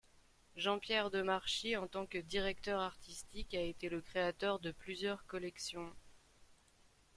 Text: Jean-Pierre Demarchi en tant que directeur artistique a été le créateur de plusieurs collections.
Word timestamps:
Jean-Pierre 0.57 1.11
Demarchi 1.11 1.77
en 1.77 1.85
tant 1.87 2.07
que 2.07 2.17
directeur 2.17 2.79
artistique 2.79 3.53
a 3.53 3.61
été 3.61 3.87
le 3.87 4.01
créateur 4.01 4.57
de 4.57 4.71
plusieurs 4.71 5.27
collections. 5.27 5.93